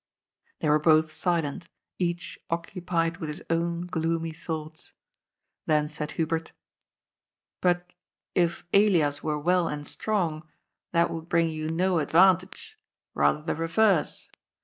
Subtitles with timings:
[0.61, 1.69] They were both silent,
[1.99, 4.93] each occupied with his own gloomy thoughts.
[5.67, 6.51] Then said Hubert:^'
[7.61, 7.93] But,
[8.33, 10.47] if Elias were well and strong,
[10.91, 12.79] that would bring you no advantage.
[13.13, 14.27] Bather the reverse.